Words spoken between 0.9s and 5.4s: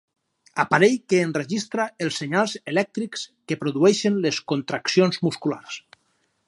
que enregistra els senyals elèctrics que produeixen les contraccions